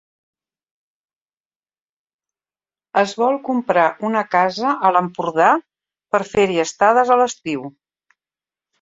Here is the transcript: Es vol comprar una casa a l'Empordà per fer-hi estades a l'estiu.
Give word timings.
Es 3.03 3.15
vol 3.21 3.39
comprar 3.51 3.85
una 4.11 4.25
casa 4.33 4.75
a 4.77 4.93
l'Empordà 4.97 5.53
per 6.17 6.27
fer-hi 6.35 6.63
estades 6.69 7.17
a 7.19 7.23
l'estiu. 7.25 7.73